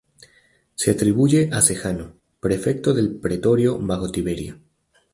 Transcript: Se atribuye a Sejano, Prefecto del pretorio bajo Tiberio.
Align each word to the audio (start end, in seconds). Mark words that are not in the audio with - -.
Se 0.73 0.89
atribuye 0.89 1.49
a 1.53 1.61
Sejano, 1.61 2.17
Prefecto 2.39 2.91
del 2.95 3.17
pretorio 3.19 3.77
bajo 3.77 4.09
Tiberio. 4.11 4.59